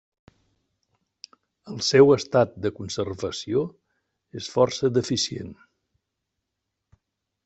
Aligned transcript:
El 1.73 1.83
seu 1.87 2.13
estat 2.15 2.55
de 2.65 2.71
conservació 2.79 3.61
és 4.41 4.49
força 4.55 4.91
deficient. 4.97 5.53